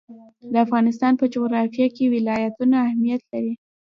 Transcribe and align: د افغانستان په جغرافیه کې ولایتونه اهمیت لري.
د 0.51 0.53
افغانستان 0.65 1.13
په 1.17 1.25
جغرافیه 1.33 1.87
کې 1.95 2.11
ولایتونه 2.15 2.75
اهمیت 2.87 3.21
لري. 3.31 3.53